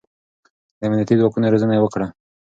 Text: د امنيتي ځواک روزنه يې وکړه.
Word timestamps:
د 0.77 0.81
امنيتي 0.87 1.13
ځواک 1.19 1.33
روزنه 1.53 1.73
يې 1.75 1.81
وکړه. 1.83 2.07